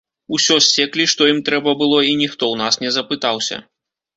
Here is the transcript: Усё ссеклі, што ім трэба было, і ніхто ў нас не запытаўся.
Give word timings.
Усё 0.37 0.55
ссеклі, 0.67 1.05
што 1.13 1.27
ім 1.33 1.43
трэба 1.49 1.75
было, 1.81 1.99
і 2.09 2.17
ніхто 2.25 2.43
ў 2.53 2.61
нас 2.65 2.73
не 2.85 2.89
запытаўся. 2.97 3.63